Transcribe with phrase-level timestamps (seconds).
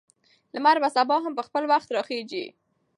[0.53, 2.45] لمر به سبا هم په خپل وخت راخیژي.